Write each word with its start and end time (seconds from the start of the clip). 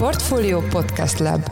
Portfolio 0.00 0.60
Podcast 0.60 1.18
Lab 1.18 1.50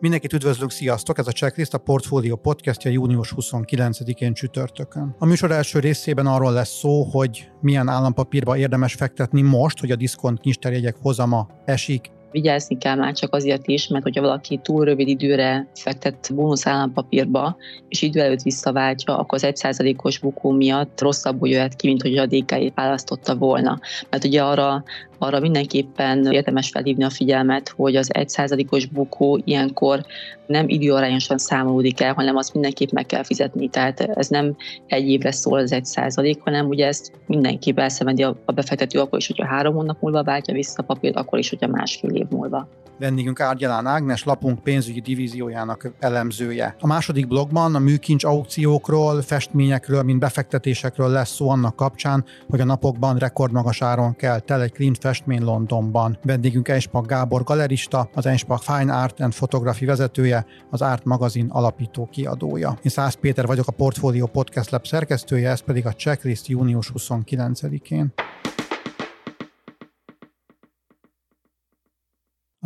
Mindenkit 0.00 0.32
üdvözlök, 0.32 0.70
sziasztok! 0.70 1.18
Ez 1.18 1.26
a 1.26 1.32
Checklist 1.32 1.74
a 1.74 1.78
Portfolio 1.78 2.36
podcastja 2.36 2.90
június 2.90 3.34
29-én 3.36 4.32
csütörtökön. 4.32 5.16
A 5.18 5.26
műsor 5.26 5.50
első 5.50 5.78
részében 5.78 6.26
arról 6.26 6.52
lesz 6.52 6.78
szó, 6.78 7.02
hogy 7.02 7.50
milyen 7.60 7.88
állampapírba 7.88 8.56
érdemes 8.56 8.94
fektetni 8.94 9.42
most, 9.42 9.80
hogy 9.80 9.90
a 9.90 9.96
diszkont 9.96 10.40
kincstárjegyek 10.40 10.96
hozama 11.00 11.48
esik, 11.64 12.10
vigyázni 12.30 12.78
kell 12.78 12.94
már 12.94 13.12
csak 13.12 13.34
azért 13.34 13.66
is, 13.66 13.88
mert 13.88 14.02
hogyha 14.02 14.20
valaki 14.20 14.60
túl 14.62 14.84
rövid 14.84 15.08
időre 15.08 15.66
fektet 15.74 16.30
bónusz 16.34 16.66
állampapírba, 16.66 17.56
és 17.88 18.02
idő 18.02 18.20
előtt 18.20 18.42
visszaváltja, 18.42 19.18
akkor 19.18 19.38
az 19.38 19.44
egy 19.44 19.56
százalékos 19.56 20.18
bukó 20.18 20.50
miatt 20.50 21.00
rosszabbul 21.00 21.48
jöhet 21.48 21.76
ki, 21.76 21.86
mint 21.86 22.02
hogy 22.02 22.16
a 22.16 22.26
DK-ét 22.26 22.74
választotta 22.74 23.36
volna. 23.36 23.78
Mert 24.10 24.24
ugye 24.24 24.42
arra 24.42 24.84
arra 25.18 25.40
mindenképpen 25.40 26.32
érdemes 26.32 26.68
felhívni 26.68 27.04
a 27.04 27.10
figyelmet, 27.10 27.68
hogy 27.68 27.96
az 27.96 28.14
egy 28.14 28.28
százalékos 28.28 28.86
bukó 28.86 29.40
ilyenkor 29.44 30.04
nem 30.46 30.68
időarányosan 30.68 31.38
számolódik 31.38 32.00
el, 32.00 32.12
hanem 32.12 32.36
azt 32.36 32.52
mindenképp 32.52 32.90
meg 32.90 33.06
kell 33.06 33.22
fizetni. 33.22 33.68
Tehát 33.68 34.00
ez 34.00 34.28
nem 34.28 34.56
egy 34.86 35.08
évre 35.08 35.32
szól 35.32 35.58
az 35.58 35.72
egy 35.72 35.84
százalék, 35.84 36.40
hanem 36.40 36.66
ugye 36.66 36.86
ezt 36.86 37.12
mindenki 37.26 37.72
elszenvedi 37.76 38.22
a 38.22 38.52
befektető 38.54 38.98
akkor 38.98 39.18
is, 39.18 39.26
hogyha 39.26 39.46
három 39.46 39.74
hónap 39.74 40.00
múlva 40.00 40.22
váltja 40.22 40.54
vissza 40.54 40.82
a 40.82 40.82
papírt, 40.82 41.16
akkor 41.16 41.38
is, 41.38 41.48
hogyha 41.48 41.66
másfél 41.66 42.10
év 42.10 42.26
múlva. 42.30 42.68
Vendégünk 42.98 43.40
Árgyalán 43.40 43.86
Ágnes, 43.86 44.24
lapunk 44.24 44.62
pénzügyi 44.62 45.00
divíziójának 45.00 45.92
elemzője. 45.98 46.76
A 46.80 46.86
második 46.86 47.28
blogban 47.28 47.74
a 47.74 47.78
műkincs 47.78 48.24
aukciókról, 48.24 49.22
festményekről, 49.22 50.02
mint 50.02 50.18
befektetésekről 50.18 51.08
lesz 51.08 51.34
szó 51.34 51.50
annak 51.50 51.76
kapcsán, 51.76 52.24
hogy 52.48 52.60
a 52.60 52.64
napokban 52.64 53.16
rekordmagas 53.16 53.82
áron 53.82 54.16
kell 54.16 54.38
tel 54.38 54.62
egy 54.62 54.72
festmény 55.06 55.42
Londonban. 55.42 56.18
Vendégünk 56.22 56.68
Einspak 56.68 57.06
Gábor 57.06 57.42
galerista, 57.44 58.08
az 58.14 58.26
Einspak 58.26 58.62
Fine 58.62 58.94
Art 58.94 59.20
and 59.20 59.34
Photography 59.34 59.84
vezetője, 59.84 60.46
az 60.70 60.82
Art 60.82 61.04
magazin 61.04 61.46
alapító 61.48 62.08
kiadója. 62.10 62.78
Én 62.82 62.90
Szász 62.90 63.14
Péter 63.14 63.46
vagyok 63.46 63.66
a 63.68 63.72
Portfolio 63.72 64.26
Podcast 64.26 64.70
Lab 64.70 64.86
szerkesztője, 64.86 65.50
ez 65.50 65.60
pedig 65.60 65.86
a 65.86 65.92
checklist 65.92 66.46
június 66.46 66.92
29-én. 66.94 68.12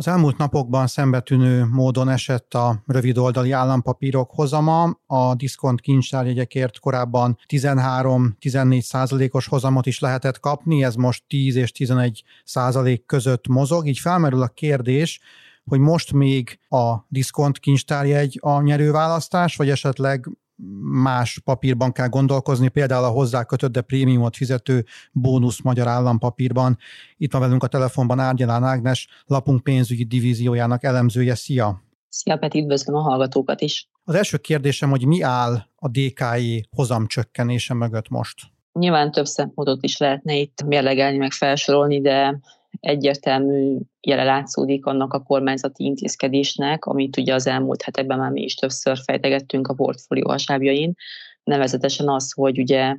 Az 0.01 0.07
elmúlt 0.07 0.37
napokban 0.37 0.87
szembetűnő 0.87 1.65
módon 1.65 2.09
esett 2.09 2.53
a 2.53 2.81
rövidoldali 2.85 3.51
állampapírok 3.51 4.31
hozama, 4.31 4.99
a 5.05 5.35
diszkont 5.35 5.81
kincstárjegyekért 5.81 6.79
korábban 6.79 7.37
13-14 7.47 8.81
százalékos 8.81 9.47
hozamot 9.47 9.85
is 9.85 9.99
lehetett 9.99 10.39
kapni, 10.39 10.83
ez 10.83 10.95
most 10.95 11.23
10 11.27 11.55
és 11.55 11.71
11 11.71 12.23
százalék 12.43 13.05
között 13.05 13.47
mozog, 13.47 13.87
így 13.87 13.99
felmerül 13.99 14.41
a 14.41 14.47
kérdés, 14.47 15.19
hogy 15.65 15.79
most 15.79 16.13
még 16.13 16.59
a 16.69 16.95
diszkont 17.07 17.59
kincstárjegy 17.59 18.39
a 18.41 18.61
nyerőválasztás, 18.61 19.55
vagy 19.55 19.69
esetleg 19.69 20.29
más 21.03 21.39
papírban 21.43 21.91
kell 21.91 22.07
gondolkozni, 22.07 22.67
például 22.67 23.03
a 23.03 23.09
hozzá 23.09 23.43
kötött, 23.43 23.71
de 23.71 23.81
prémiumot 23.81 24.35
fizető 24.35 24.85
bónusz 25.11 25.61
magyar 25.61 25.87
állampapírban. 25.87 26.77
Itt 27.17 27.31
van 27.31 27.41
velünk 27.41 27.63
a 27.63 27.67
telefonban 27.67 28.19
Árgyalán 28.19 28.63
Ágnes, 28.63 29.07
lapunk 29.25 29.63
pénzügyi 29.63 30.03
divíziójának 30.03 30.83
elemzője. 30.83 31.35
Szia! 31.35 31.81
Szia, 32.09 32.37
Peti, 32.37 32.59
üdvözlöm 32.59 32.95
a 32.95 33.01
hallgatókat 33.01 33.61
is. 33.61 33.89
Az 34.03 34.15
első 34.15 34.37
kérdésem, 34.37 34.89
hogy 34.89 35.05
mi 35.05 35.21
áll 35.21 35.65
a 35.75 35.87
DKI 35.87 36.67
hozamcsökkenése 36.75 37.73
mögött 37.73 38.09
most? 38.09 38.37
Nyilván 38.73 39.11
több 39.11 39.25
szempontot 39.25 39.83
is 39.83 39.97
lehetne 39.97 40.35
itt 40.35 40.63
mérlegelni, 40.65 41.17
meg 41.17 41.31
felsorolni, 41.31 42.01
de 42.01 42.39
egyértelmű 42.81 43.77
jele 43.99 44.23
látszódik 44.23 44.85
annak 44.85 45.13
a 45.13 45.23
kormányzati 45.23 45.83
intézkedésnek, 45.83 46.85
amit 46.85 47.17
ugye 47.17 47.33
az 47.33 47.47
elmúlt 47.47 47.81
hetekben 47.81 48.17
már 48.17 48.31
mi 48.31 48.41
is 48.41 48.55
többször 48.55 48.97
fejtegettünk 48.97 49.67
a 49.67 49.73
portfólió 49.73 50.29
hasábjain, 50.29 50.93
nevezetesen 51.43 52.09
az, 52.09 52.31
hogy 52.31 52.59
ugye 52.59 52.95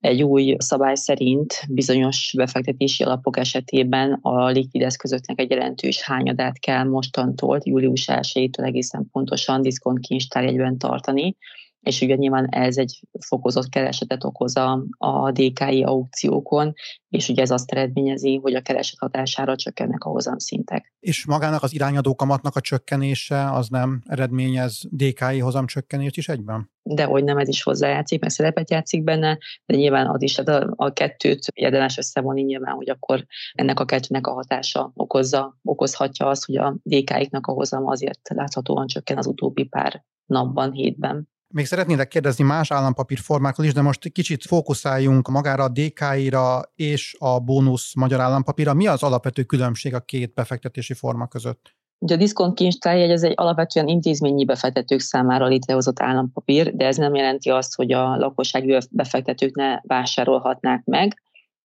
egy 0.00 0.22
új 0.22 0.56
szabály 0.58 0.94
szerint 0.94 1.54
bizonyos 1.68 2.32
befektetési 2.36 3.04
alapok 3.04 3.36
esetében 3.36 4.18
a 4.22 4.46
likvid 4.46 4.82
eszközöknek 4.82 5.40
egy 5.40 5.50
jelentős 5.50 6.02
hányadát 6.02 6.58
kell 6.58 6.84
mostantól, 6.84 7.58
július 7.62 8.04
1-től 8.06 8.64
egészen 8.64 9.08
pontosan 9.12 9.62
diszkont 9.62 9.98
kincstárjegyben 9.98 10.78
tartani, 10.78 11.36
és 11.80 12.00
ugye 12.00 12.14
nyilván 12.14 12.46
ez 12.48 12.76
egy 12.76 13.00
fokozott 13.26 13.68
keresetet 13.68 14.24
okoz 14.24 14.56
a, 14.56 14.84
a 14.98 15.30
DKI 15.30 15.82
aukciókon, 15.82 16.72
és 17.08 17.28
ugye 17.28 17.42
ez 17.42 17.50
azt 17.50 17.70
eredményezi, 17.70 18.36
hogy 18.42 18.54
a 18.54 18.60
kereset 18.60 18.98
hatására 18.98 19.56
csökkennek 19.56 20.04
a 20.04 20.10
hozamszintek. 20.10 20.94
És 21.00 21.26
magának 21.26 21.62
az 21.62 21.74
irányadó 21.74 22.14
kamatnak 22.14 22.56
a 22.56 22.60
csökkenése 22.60 23.52
az 23.52 23.68
nem 23.68 24.02
eredményez 24.06 24.82
DKI 24.90 25.38
hozamcsökkenést 25.38 26.16
is 26.16 26.28
egyben? 26.28 26.70
De 26.82 27.04
hogy 27.04 27.24
nem 27.24 27.38
ez 27.38 27.48
is 27.48 27.62
hozzájátszik, 27.62 28.20
mert 28.20 28.32
szerepet 28.32 28.70
játszik 28.70 29.02
benne, 29.02 29.38
de 29.66 29.76
nyilván 29.76 30.06
az 30.06 30.22
is, 30.22 30.34
tehát 30.34 30.62
a, 30.62 30.72
a 30.76 30.92
kettőt 30.92 31.46
érdemes 31.54 31.98
összevonni 31.98 32.42
nyilván, 32.42 32.74
hogy 32.74 32.90
akkor 32.90 33.26
ennek 33.52 33.80
a 33.80 33.84
kettőnek 33.84 34.26
a 34.26 34.32
hatása 34.32 34.92
okozza, 34.94 35.58
okozhatja 35.62 36.26
azt, 36.26 36.44
hogy 36.44 36.56
a 36.56 36.76
DK-iknak 36.82 37.46
a 37.46 37.52
hozama 37.52 37.90
azért 37.90 38.28
láthatóan 38.34 38.86
csökken 38.86 39.18
az 39.18 39.26
utóbbi 39.26 39.64
pár 39.64 40.04
napban, 40.26 40.72
hétben. 40.72 41.28
Még 41.52 41.66
szeretnélek 41.66 42.08
kérdezni 42.08 42.44
más 42.44 42.70
állampapírformákról 42.70 43.66
is, 43.66 43.72
de 43.72 43.82
most 43.82 44.12
kicsit 44.12 44.44
fókuszáljunk 44.44 45.28
magára 45.28 45.64
a 45.64 45.68
DK-ra 45.68 46.62
és 46.74 47.16
a 47.18 47.40
bónusz 47.40 47.94
magyar 47.94 48.20
állampapírra. 48.20 48.74
Mi 48.74 48.86
az 48.86 49.02
alapvető 49.02 49.42
különbség 49.42 49.94
a 49.94 50.00
két 50.00 50.34
befektetési 50.34 50.94
forma 50.94 51.26
között? 51.26 51.74
Ugye 51.98 52.14
a 52.14 52.18
diszkont 52.18 52.54
kincstárjegy 52.54 53.10
ez 53.10 53.22
egy 53.22 53.32
alapvetően 53.36 53.88
intézményi 53.88 54.44
befektetők 54.44 55.00
számára 55.00 55.46
létrehozott 55.46 56.00
állampapír, 56.00 56.76
de 56.76 56.86
ez 56.86 56.96
nem 56.96 57.14
jelenti 57.14 57.50
azt, 57.50 57.74
hogy 57.74 57.92
a 57.92 58.16
lakossági 58.16 58.78
befektetők 58.90 59.54
ne 59.56 59.80
vásárolhatnák 59.82 60.84
meg, 60.84 61.22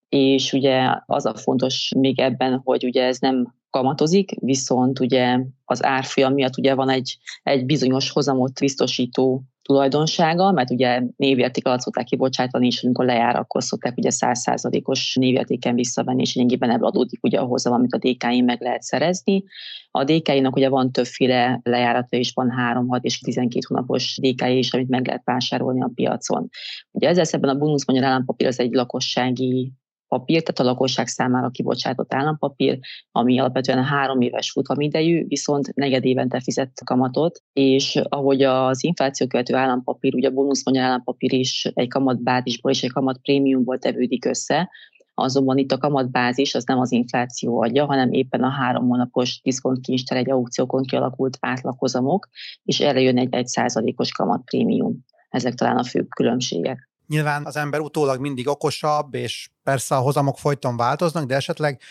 és 0.10 0.54
ugye 0.54 0.90
az 1.06 1.26
a 1.26 1.36
fontos 1.36 1.92
még 1.98 2.20
ebben, 2.20 2.62
hogy 2.64 2.86
ugye 2.86 3.04
ez 3.04 3.20
nem 3.20 3.54
kamatozik, 3.70 4.32
viszont 4.40 5.00
ugye 5.00 5.40
az 5.66 5.84
árfolyam 5.84 6.34
miatt 6.34 6.58
ugye 6.58 6.74
van 6.74 6.90
egy, 6.90 7.18
egy 7.44 7.66
bizonyos 7.66 8.10
hozamot 8.12 8.60
biztosító 8.60 9.44
tulajdonsága, 9.66 10.52
mert 10.52 10.72
ugye 10.72 11.02
névérték 11.16 11.66
alatt 11.66 11.80
szokták 11.80 12.06
kibocsátani, 12.06 12.66
és 12.66 12.84
amikor 12.84 13.06
lejár, 13.06 13.36
akkor 13.36 13.64
szokták 13.64 13.98
ugye 13.98 14.10
100%-os 14.14 15.16
névértéken 15.16 15.76
visszavenni, 15.76 16.22
és 16.22 16.36
lényegében 16.36 16.70
ebből 16.70 16.88
adódik 16.88 17.24
ugye 17.24 17.40
a 17.40 17.46
hozam, 17.46 17.74
amit 17.74 17.94
a 17.94 17.98
DK-in 17.98 18.44
meg 18.44 18.62
lehet 18.62 18.82
szerezni. 18.82 19.44
A 19.92 20.04
DK-nak 20.04 20.56
ugye 20.56 20.70
van 20.70 20.92
többféle 20.92 21.60
lejárata 21.64 22.18
is, 22.18 22.32
van 22.34 22.50
3, 22.50 22.88
6 22.88 23.04
és 23.04 23.20
12 23.20 23.66
hónapos 23.68 24.18
DK 24.22 24.48
is, 24.48 24.74
amit 24.74 24.90
meg 24.90 25.08
lehet 25.08 25.22
vásárolni 25.26 25.82
a 25.82 25.92
piacon. 25.96 26.50
Ugye 26.92 27.08
ezzel 27.08 27.24
szemben 27.24 27.50
a 27.50 27.58
bónusz 27.58 27.88
magyar 27.88 28.04
állampapír 28.04 28.48
az 28.48 28.60
egy 28.60 28.74
lakossági 28.74 29.72
papír, 30.08 30.44
tehát 30.44 30.60
a 30.60 30.74
lakosság 30.74 31.08
számára 31.08 31.50
kibocsátott 31.50 32.14
állampapír, 32.14 32.80
ami 33.12 33.40
alapvetően 33.40 33.84
három 33.84 34.22
éves 34.22 34.52
futamidejű, 34.52 35.26
viszont 35.28 35.74
negyed 35.74 36.06
évente 36.06 36.40
fizet 36.40 36.82
kamatot, 36.86 37.42
és 37.54 38.02
ahogy 38.10 38.44
az 38.44 38.84
infláció 38.84 39.28
követő 39.28 39.56
állampapír, 39.56 40.16
ugye 40.16 40.28
a 40.28 40.32
bónuszmanya 40.32 40.84
állampapír 40.84 41.34
is 41.34 41.72
egy 41.74 41.88
kamatbázisból 41.88 42.72
és 42.72 42.84
egy 42.84 42.92
kamat 42.92 43.18
prémiumból 43.18 43.78
tevődik 43.78 44.26
össze, 44.26 44.70
azonban 45.18 45.58
itt 45.58 45.72
a 45.72 45.78
kamatbázis 45.78 46.56
az 46.56 46.64
nem 46.64 46.80
az 46.80 46.92
infláció 46.92 47.62
adja, 47.62 47.86
hanem 47.86 48.12
éppen 48.12 48.44
a 48.44 48.50
három 48.50 48.88
hónapos 48.88 49.42
diszkont 49.44 49.80
kincstár 49.80 50.18
egy 50.18 50.32
aukciókon 50.32 50.84
kialakult 50.84 51.38
átlaghozamok, 51.40 52.30
és 52.64 52.80
erre 52.80 53.02
jön 53.02 53.18
egy 53.18 53.34
1 53.34 53.48
százalékos 53.48 54.12
kamatprémium. 54.12 55.06
Ezek 55.30 55.54
talán 55.54 55.78
a 55.78 55.84
fő 55.84 56.04
különbségek. 56.04 56.90
Nyilván 57.08 57.46
az 57.46 57.56
ember 57.56 57.80
utólag 57.80 58.20
mindig 58.20 58.48
okosabb, 58.48 59.14
és 59.14 59.50
persze 59.64 59.96
a 59.96 60.00
hozamok 60.00 60.38
folyton 60.38 60.78
változnak, 60.78 61.26
de 61.26 61.36
esetleg 61.36 61.82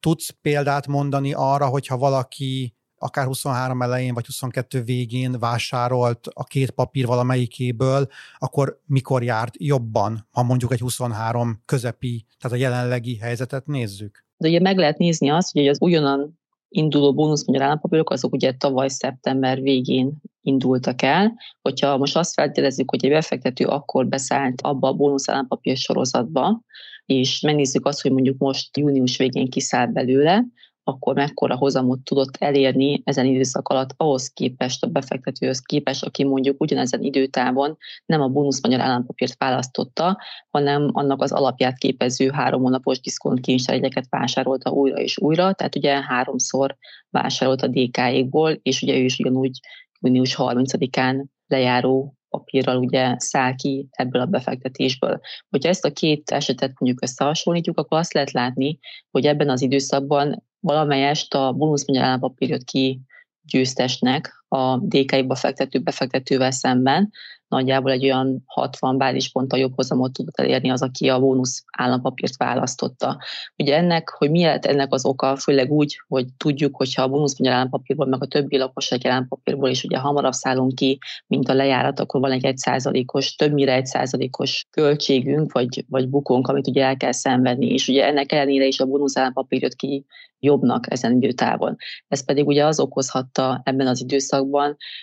tudsz 0.00 0.30
példát 0.42 0.86
mondani 0.86 1.32
arra, 1.32 1.66
hogyha 1.66 1.96
valaki 1.96 2.76
akár 2.98 3.26
23 3.26 3.82
elején 3.82 4.14
vagy 4.14 4.26
22 4.26 4.82
végén 4.82 5.38
vásárolt 5.38 6.26
a 6.32 6.44
két 6.44 6.70
papír 6.70 7.06
valamelyikéből, 7.06 8.06
akkor 8.38 8.80
mikor 8.86 9.22
járt 9.22 9.54
jobban, 9.58 10.26
ha 10.30 10.42
mondjuk 10.42 10.72
egy 10.72 10.80
23 10.80 11.62
közepi, 11.64 12.26
tehát 12.38 12.56
a 12.56 12.60
jelenlegi 12.60 13.16
helyzetet 13.16 13.66
nézzük? 13.66 14.24
De 14.36 14.48
ugye 14.48 14.60
meg 14.60 14.76
lehet 14.76 14.98
nézni 14.98 15.30
azt, 15.30 15.52
hogy 15.52 15.68
az 15.68 15.80
újonnan 15.80 16.37
induló 16.68 17.14
bónusz 17.14 17.46
magyar 17.46 17.62
állampapírok, 17.62 18.10
azok 18.10 18.32
ugye 18.32 18.52
tavaly 18.52 18.88
szeptember 18.88 19.60
végén 19.60 20.12
indultak 20.42 21.02
el. 21.02 21.34
Hogyha 21.62 21.96
most 21.96 22.16
azt 22.16 22.32
feltételezzük, 22.32 22.90
hogy 22.90 23.04
egy 23.04 23.10
befektető 23.10 23.64
akkor 23.64 24.06
beszállt 24.06 24.60
abba 24.60 24.88
a 24.88 24.92
bónusz 24.92 25.28
állampapír 25.28 25.76
sorozatba, 25.76 26.60
és 27.06 27.40
megnézzük 27.40 27.86
azt, 27.86 28.02
hogy 28.02 28.12
mondjuk 28.12 28.38
most 28.38 28.76
június 28.76 29.16
végén 29.16 29.48
kiszáll 29.48 29.86
belőle, 29.86 30.44
akkor 30.88 31.14
mekkora 31.14 31.56
hozamot 31.56 32.00
tudott 32.00 32.36
elérni 32.38 33.02
ezen 33.04 33.26
időszak 33.26 33.68
alatt 33.68 33.94
ahhoz 33.96 34.28
képest, 34.28 34.84
a 34.84 34.86
befektetőhöz 34.86 35.60
képest, 35.60 36.04
aki 36.04 36.24
mondjuk 36.24 36.60
ugyanezen 36.60 37.02
időtávon 37.02 37.76
nem 38.06 38.20
a 38.20 38.28
bónusz 38.28 38.62
magyar 38.62 38.80
állampapírt 38.80 39.34
választotta, 39.38 40.18
hanem 40.50 40.90
annak 40.92 41.22
az 41.22 41.32
alapját 41.32 41.78
képező 41.78 42.30
három 42.30 42.62
hónapos 42.62 43.00
diszkont 43.00 43.40
kincstárgyeket 43.40 44.06
vásárolta 44.10 44.70
újra 44.70 44.96
és 44.96 45.18
újra, 45.18 45.52
tehát 45.52 45.76
ugye 45.76 46.02
háromszor 46.02 46.76
vásárolt 47.10 47.62
a 47.62 47.68
DK-ékból, 47.68 48.58
és 48.62 48.82
ugye 48.82 48.96
ő 48.96 49.04
is 49.04 49.18
ugyanúgy 49.18 49.60
június 50.00 50.34
30-án 50.38 51.24
lejáró 51.46 52.18
papírral 52.28 52.76
ugye 52.76 53.14
száll 53.18 53.54
ki 53.54 53.88
ebből 53.90 54.22
a 54.22 54.26
befektetésből. 54.26 55.20
Hogyha 55.50 55.68
ezt 55.68 55.84
a 55.84 55.92
két 55.92 56.30
esetet 56.30 56.72
mondjuk 56.78 57.02
összehasonlítjuk, 57.02 57.78
akkor 57.78 57.98
azt 57.98 58.12
lehet 58.12 58.30
látni, 58.30 58.78
hogy 59.10 59.26
ebben 59.26 59.50
az 59.50 59.62
időszakban 59.62 60.46
valamelyest 60.60 61.34
a 61.34 61.52
bónusz 61.52 61.84
állampapír 61.88 62.48
jött 62.48 62.64
ki 62.64 63.00
győztesnek 63.42 64.37
a 64.48 64.76
DK-ba 64.76 65.34
fektető 65.34 65.78
befektetővel 65.78 66.50
szemben, 66.50 67.10
nagyjából 67.48 67.90
egy 67.90 68.04
olyan 68.04 68.42
60 68.46 68.98
bázisponttal 68.98 69.58
jobb 69.58 69.74
hozamot 69.74 70.12
tudott 70.12 70.38
elérni 70.38 70.70
az, 70.70 70.82
aki 70.82 71.08
a 71.08 71.20
bónusz 71.20 71.64
állampapírt 71.72 72.36
választotta. 72.36 73.18
Ugye 73.56 73.76
ennek, 73.76 74.08
hogy 74.08 74.30
mi 74.30 74.42
lehet 74.42 74.66
ennek 74.66 74.92
az 74.92 75.04
oka, 75.04 75.36
főleg 75.36 75.70
úgy, 75.72 76.00
hogy 76.08 76.26
tudjuk, 76.36 76.76
hogyha 76.76 77.02
a 77.02 77.08
bónusz 77.08 77.36
állampapírból, 77.44 78.06
meg 78.06 78.22
a 78.22 78.26
többi 78.26 78.56
lakosság 78.56 79.06
állampapírból 79.06 79.68
is 79.68 79.84
ugye 79.84 79.98
hamarabb 79.98 80.32
szállunk 80.32 80.74
ki, 80.74 80.98
mint 81.26 81.48
a 81.48 81.54
lejárat, 81.54 82.00
akkor 82.00 82.20
van 82.20 82.32
egy 82.32 82.44
1 82.44 82.56
százalékos, 82.56 83.34
többnyire 83.34 83.74
egy 83.74 83.86
százalékos 83.86 84.66
költségünk, 84.70 85.52
vagy, 85.52 85.84
vagy 85.88 86.08
bukónk, 86.08 86.48
amit 86.48 86.68
ugye 86.68 86.84
el 86.84 86.96
kell 86.96 87.12
szenvedni, 87.12 87.66
és 87.66 87.88
ugye 87.88 88.06
ennek 88.06 88.32
ellenére 88.32 88.64
is 88.64 88.80
a 88.80 88.86
bónusz 88.86 89.16
állampapír 89.16 89.62
jött 89.62 89.74
ki 89.74 90.04
jobbnak 90.40 90.92
ezen 90.92 91.16
időtávon. 91.16 91.76
Ez 92.08 92.24
pedig 92.24 92.46
ugye 92.46 92.64
az 92.64 92.80
okozhatta 92.80 93.60
ebben 93.64 93.86
az 93.86 94.00
időszakban, 94.00 94.37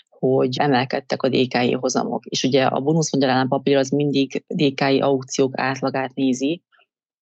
hogy 0.10 0.58
emelkedtek 0.60 1.24
a 1.24 1.30
DKI 1.30 1.72
hozamok. 1.72 2.26
És 2.26 2.44
ugye 2.44 2.64
a 2.64 2.80
bónusz 2.80 3.14
magyar 3.14 3.30
állampapír 3.30 3.76
az 3.78 3.90
mindig 3.90 4.44
DKI 4.48 5.00
aukciók 5.00 5.60
átlagát 5.60 6.14
nézi, 6.14 6.62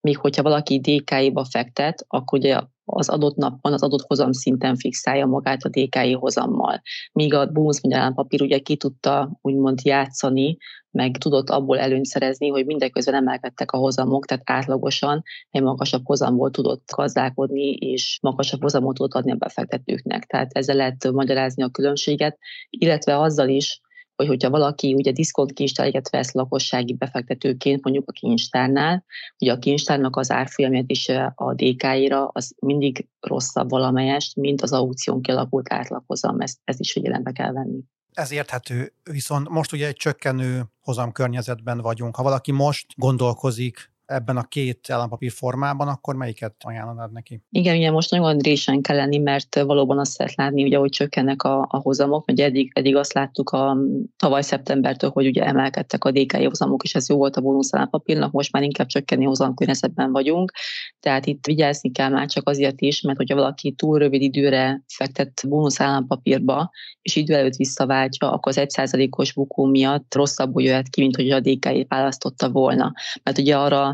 míg 0.04 0.18
hogyha 0.18 0.42
valaki 0.42 0.78
DKI-ba 0.78 1.44
fektet, 1.44 2.04
akkor 2.08 2.38
ugye 2.38 2.60
az 2.84 3.08
adott 3.08 3.36
napon 3.36 3.72
az 3.72 3.82
adott 3.82 4.04
hozam 4.06 4.32
szinten 4.32 4.76
fixálja 4.76 5.26
magát 5.26 5.62
a 5.62 5.68
DKI 5.68 6.12
hozammal. 6.12 6.82
Míg 7.12 7.34
a 7.34 7.46
bónusz 7.46 7.80
állampapír 7.90 8.42
ugye 8.42 8.58
ki 8.58 8.76
tudta 8.76 9.38
úgymond 9.40 9.84
játszani, 9.84 10.56
meg 10.90 11.18
tudott 11.18 11.50
abból 11.50 11.78
előnyt 11.78 12.04
szerezni, 12.04 12.48
hogy 12.48 12.66
mindeközben 12.66 13.14
emelkedtek 13.14 13.72
a 13.72 13.78
hozamok, 13.78 14.26
tehát 14.26 14.50
átlagosan 14.50 15.22
egy 15.50 15.62
magasabb 15.62 16.02
hozamból 16.04 16.50
tudott 16.50 16.90
gazdálkodni, 16.96 17.70
és 17.70 18.18
magasabb 18.22 18.62
hozamot 18.62 18.96
tudott 18.96 19.14
adni 19.14 19.30
a 19.32 19.36
befektetőknek. 19.36 20.24
Tehát 20.24 20.50
ezzel 20.52 20.76
lehet 20.76 21.12
magyarázni 21.12 21.62
a 21.62 21.68
különbséget, 21.68 22.38
illetve 22.70 23.20
azzal 23.20 23.48
is, 23.48 23.80
hogy 24.16 24.26
hogyha 24.26 24.50
valaki 24.50 24.94
ugye 24.94 25.12
diszkont 25.12 25.52
kincstárgyat 25.52 26.10
vesz 26.10 26.32
lakossági 26.32 26.94
befektetőként, 26.94 27.84
mondjuk 27.84 28.08
a 28.08 28.12
kincstárnál, 28.12 29.04
ugye 29.38 29.52
a 29.52 29.58
kincstárnak 29.58 30.16
az 30.16 30.30
árfolyamért 30.30 30.90
is 30.90 31.08
a 31.34 31.54
DK-ra 31.54 32.28
az 32.32 32.54
mindig 32.58 33.08
rosszabb 33.20 33.70
valamelyest, 33.70 34.36
mint 34.36 34.62
az 34.62 34.72
aukción 34.72 35.22
kialakult 35.22 35.72
átlaghozam, 35.72 36.40
ezt, 36.40 36.58
ezt 36.64 36.80
is 36.80 36.92
figyelembe 36.92 37.32
kell 37.32 37.52
venni. 37.52 37.80
Ez 38.12 38.32
érthető, 38.32 38.92
viszont 39.02 39.48
most 39.48 39.72
ugye 39.72 39.86
egy 39.86 39.96
csökkenő 39.96 40.62
hozam 40.80 41.12
környezetben 41.12 41.80
vagyunk. 41.80 42.16
Ha 42.16 42.22
valaki 42.22 42.52
most 42.52 42.86
gondolkozik 42.96 43.92
ebben 44.06 44.36
a 44.36 44.42
két 44.42 44.90
állampapír 44.90 45.30
formában, 45.30 45.88
akkor 45.88 46.14
melyiket 46.16 46.54
ajánlanád 46.58 47.12
neki? 47.12 47.42
Igen, 47.50 47.76
ugye 47.76 47.90
most 47.90 48.10
nagyon 48.10 48.38
résen 48.38 48.80
kell 48.80 48.96
lenni, 48.96 49.18
mert 49.18 49.54
valóban 49.54 49.98
azt 49.98 50.18
lehet 50.18 50.34
látni, 50.34 50.64
ugye, 50.64 50.78
hogy 50.78 50.90
csökkennek 50.90 51.42
a, 51.42 51.66
a 51.68 51.76
hozamok, 51.76 52.28
ugye 52.28 52.44
eddig, 52.44 52.70
eddig 52.74 52.96
azt 52.96 53.12
láttuk 53.12 53.50
a 53.50 53.76
tavaly 54.16 54.42
szeptembertől, 54.42 55.10
hogy 55.10 55.26
ugye 55.26 55.44
emelkedtek 55.44 56.04
a 56.04 56.10
DKI 56.10 56.44
hozamok, 56.44 56.82
és 56.82 56.94
ez 56.94 57.08
jó 57.08 57.16
volt 57.16 57.36
a 57.36 57.40
bónusz 57.40 57.74
állampapírnak, 57.74 58.32
most 58.32 58.52
már 58.52 58.62
inkább 58.62 58.86
csökkenni 58.86 59.24
hozam 59.24 59.54
környezetben 59.54 60.12
vagyunk, 60.12 60.52
tehát 61.00 61.26
itt 61.26 61.46
vigyázni 61.46 61.90
kell 61.90 62.08
már 62.08 62.26
csak 62.26 62.48
azért 62.48 62.80
is, 62.80 63.00
mert 63.00 63.16
hogyha 63.16 63.34
valaki 63.34 63.72
túl 63.72 63.98
rövid 63.98 64.22
időre 64.22 64.82
fektet 64.94 65.42
bónusz 65.48 65.80
állampapírba, 65.80 66.70
és 67.02 67.16
idő 67.16 67.34
előtt 67.34 67.56
visszaváltja, 67.56 68.32
akkor 68.32 68.58
az 68.58 68.66
1%-os 68.68 69.32
bukó 69.32 69.64
miatt 69.64 70.14
rosszabbul 70.14 70.62
jöhet 70.62 70.88
ki, 70.88 71.00
mint 71.00 71.16
hogy 71.16 71.30
a 71.30 71.40
DKI 71.40 71.86
választotta 71.88 72.50
volna. 72.50 72.92
Mert 73.22 73.38
ugye 73.38 73.56
arra 73.56 73.93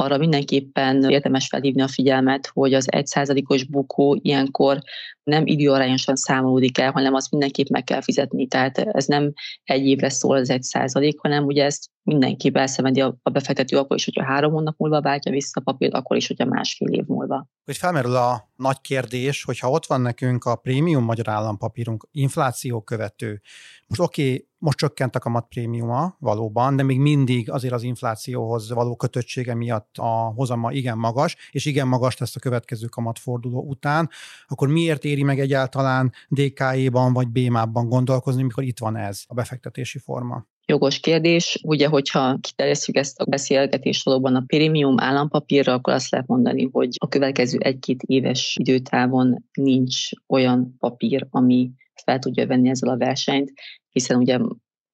arra 0.00 0.16
mindenképpen 0.16 1.10
érdemes 1.10 1.46
felhívni 1.46 1.82
a 1.82 1.88
figyelmet, 1.88 2.50
hogy 2.52 2.74
az 2.74 2.92
egy 2.92 3.06
százalékos 3.06 3.64
bukó 3.64 4.18
ilyenkor 4.22 4.78
nem 5.22 5.46
időarányosan 5.46 6.16
számolódik 6.16 6.78
el, 6.78 6.90
hanem 6.90 7.14
azt 7.14 7.30
mindenképp 7.30 7.68
meg 7.68 7.84
kell 7.84 8.00
fizetni. 8.00 8.46
Tehát 8.46 8.78
ez 8.78 9.06
nem 9.06 9.32
egy 9.64 9.86
évre 9.86 10.08
szól 10.08 10.36
az 10.36 10.50
egy 10.50 10.62
százalék, 10.62 11.18
hanem 11.20 11.44
ugye 11.44 11.64
ezt 11.64 11.90
mindenki 12.02 12.50
elszenvedi 12.54 13.00
a 13.00 13.30
befektető 13.32 13.76
akkor 13.76 13.96
is, 13.96 14.04
hogyha 14.04 14.24
három 14.24 14.52
hónap 14.52 14.78
múlva 14.78 15.00
váltja 15.00 15.32
vissza 15.32 15.60
a 15.60 15.70
papírt, 15.70 15.94
akkor 15.94 16.16
is, 16.16 16.26
hogyha 16.26 16.44
másfél 16.44 16.88
év 16.88 17.04
múlva. 17.06 17.48
Hogy 17.64 17.76
felmerül 17.76 18.16
a 18.16 18.50
nagy 18.56 18.80
kérdés, 18.80 19.44
hogyha 19.44 19.70
ott 19.70 19.86
van 19.86 20.00
nekünk 20.00 20.44
a 20.44 20.56
prémium 20.56 21.04
magyar 21.04 21.28
állampapírunk, 21.28 22.08
infláció 22.10 22.80
követő, 22.82 23.40
most 23.86 24.00
oké, 24.00 24.22
okay, 24.22 24.48
most 24.58 24.78
csökkent 24.78 25.16
a 25.16 25.18
kamat 25.18 25.48
prémiuma 25.48 26.16
valóban, 26.18 26.76
de 26.76 26.82
még 26.82 26.98
mindig 26.98 27.50
azért 27.50 27.74
az 27.74 27.82
inflációhoz 27.82 28.70
való 28.70 28.96
kötöttsége 28.96 29.54
miatt 29.54 29.87
a 29.94 30.32
hozama 30.34 30.72
igen 30.72 30.98
magas, 30.98 31.36
és 31.50 31.64
igen 31.64 31.88
magas 31.88 32.18
lesz 32.18 32.36
a 32.36 32.40
következő 32.40 32.86
kamatforduló 32.86 33.62
után, 33.62 34.10
akkor 34.46 34.68
miért 34.68 35.04
éri 35.04 35.22
meg 35.22 35.40
egyáltalán 35.40 36.12
DKE-ban 36.28 37.12
vagy 37.12 37.28
BMA-ban 37.28 37.88
gondolkozni, 37.88 38.42
mikor 38.42 38.64
itt 38.64 38.78
van 38.78 38.96
ez 38.96 39.22
a 39.26 39.34
befektetési 39.34 39.98
forma? 39.98 40.46
Jogos 40.66 41.00
kérdés. 41.00 41.60
Ugye, 41.62 41.86
hogyha 41.88 42.38
kiterjesztjük 42.40 42.96
ezt 42.96 43.20
a 43.20 43.24
beszélgetést 43.24 44.04
valóban 44.04 44.34
a 44.34 44.42
prémium 44.46 45.00
állampapírra, 45.00 45.72
akkor 45.72 45.92
azt 45.92 46.10
lehet 46.10 46.26
mondani, 46.26 46.68
hogy 46.72 46.88
a 46.98 47.08
következő 47.08 47.58
egy-két 47.58 48.02
éves 48.02 48.56
időtávon 48.60 49.44
nincs 49.52 50.08
olyan 50.26 50.76
papír, 50.78 51.26
ami 51.30 51.70
fel 52.04 52.18
tudja 52.18 52.46
venni 52.46 52.68
ezzel 52.68 52.88
a 52.88 52.96
versenyt, 52.96 53.52
hiszen 53.90 54.16
ugye 54.16 54.38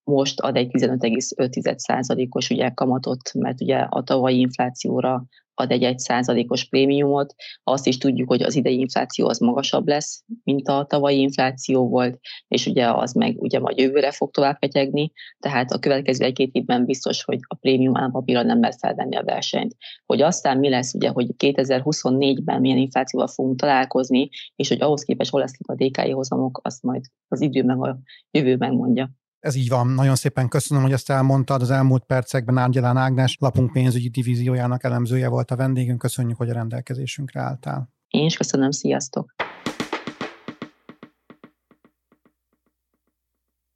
most 0.05 0.41
ad 0.41 0.57
egy 0.57 0.71
15,5%-os 0.73 2.51
ugye 2.51 2.71
kamatot, 2.71 3.35
mert 3.35 3.61
ugye 3.61 3.77
a 3.77 4.03
tavalyi 4.03 4.39
inflációra 4.39 5.27
ad 5.55 5.71
egy 5.71 5.95
1%-os 5.97 6.69
prémiumot. 6.69 7.35
Azt 7.63 7.87
is 7.87 7.99
tudjuk, 7.99 8.29
hogy 8.29 8.43
az 8.43 8.57
idei 8.57 8.79
infláció 8.79 9.29
az 9.29 9.39
magasabb 9.39 9.89
lesz, 9.89 10.25
mint 10.45 10.69
a 10.69 10.85
tavalyi 10.89 11.21
infláció 11.21 11.89
volt, 11.89 12.19
és 12.49 12.67
ugye 12.67 12.91
az 12.91 13.13
meg 13.13 13.41
ugye 13.41 13.61
majd 13.61 13.79
jövőre 13.79 14.11
fog 14.11 14.31
tovább 14.31 14.59
ketyegni, 14.59 15.13
tehát 15.39 15.71
a 15.71 15.79
következő 15.79 16.25
egy-két 16.25 16.55
évben 16.55 16.85
biztos, 16.85 17.25
hogy 17.25 17.39
a 17.47 17.55
prémium 17.55 17.97
állampapírra 17.97 18.43
nem 18.43 18.61
lehet 18.61 18.79
felvenni 18.79 19.17
a 19.17 19.23
versenyt. 19.23 19.77
Hogy 20.07 20.23
aztán 20.23 20.59
mi 20.59 20.69
lesz, 20.69 20.95
ugye, 20.95 21.09
hogy 21.09 21.27
2024-ben 21.39 22.61
milyen 22.61 22.79
inflációval 22.79 23.29
fogunk 23.29 23.59
találkozni, 23.59 24.29
és 24.57 24.69
hogy 24.69 24.83
ahhoz 24.83 25.03
képest 25.03 25.31
hol 25.31 25.41
lesznek 25.41 25.69
a 25.69 25.85
DKI 25.85 26.11
hozamok, 26.11 26.61
azt 26.63 26.83
majd 26.83 27.05
az 27.29 27.41
idő 27.41 27.63
meg 27.63 27.83
a 27.83 27.99
jövő 28.31 28.57
megmondja. 28.57 29.11
Ez 29.45 29.55
így 29.55 29.69
van. 29.69 29.87
Nagyon 29.87 30.15
szépen 30.15 30.49
köszönöm, 30.49 30.83
hogy 30.83 30.93
ezt 30.93 31.11
elmondtad. 31.11 31.63
Az 31.63 31.71
elmúlt 31.71 32.05
percekben 32.05 32.59
Árgyalán 32.59 32.97
Ágnes, 32.97 33.37
lapunk 33.41 33.73
pénzügyi 33.73 34.09
divíziójának 34.09 34.85
elemzője 34.85 35.29
volt 35.29 35.51
a 35.51 35.57
vendégünk. 35.57 35.99
Köszönjük, 35.99 36.37
hogy 36.37 36.51
a 36.51 36.53
rendelkezésünkre 36.53 37.41
álltál. 37.41 37.93
Én 38.09 38.25
is 38.25 38.37
köszönöm, 38.37 38.71
sziasztok! 38.71 39.35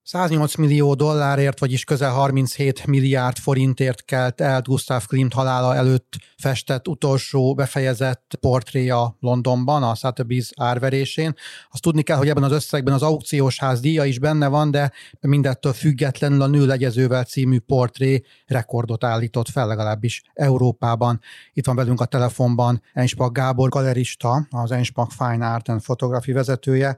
108 0.09 0.55
millió 0.55 0.95
dollárért, 0.95 1.59
vagyis 1.59 1.85
közel 1.85 2.11
37 2.11 2.87
milliárd 2.87 3.37
forintért 3.37 4.05
kelt 4.05 4.41
el 4.41 4.63
Gustav 4.63 5.07
Klimt 5.07 5.33
halála 5.33 5.75
előtt 5.75 6.17
festett 6.39 6.89
utolsó 6.89 7.55
befejezett 7.55 8.37
portréja 8.41 9.17
Londonban, 9.21 9.83
a 9.83 9.95
Sotheby's 9.95 10.51
árverésén. 10.57 11.35
Azt 11.71 11.83
tudni 11.83 12.03
kell, 12.03 12.17
hogy 12.17 12.29
ebben 12.29 12.43
az 12.43 12.53
összegben 12.53 12.95
az 12.95 13.03
aukciós 13.03 13.59
ház 13.59 13.81
díja 13.81 14.05
is 14.05 14.19
benne 14.19 14.49
van, 14.49 14.71
de 14.71 14.93
mindettől 15.21 15.73
függetlenül 15.73 16.43
a 16.43 16.47
Nő 16.47 16.67
legyezővel 16.67 17.25
című 17.25 17.59
portré 17.59 18.23
rekordot 18.47 19.05
állított 19.05 19.49
fel 19.49 19.67
legalábbis 19.67 20.23
Európában. 20.35 21.21
Itt 21.53 21.67
van 21.67 21.77
velünk 21.77 22.01
a 22.01 22.05
telefonban 22.05 22.83
Enspak 22.93 23.33
Gábor 23.33 23.69
galerista, 23.69 24.47
az 24.51 24.71
Enspak 24.71 25.11
Fine 25.11 25.47
Art 25.47 25.69
and 25.69 25.83
Photography 25.83 26.33
vezetője 26.33 26.97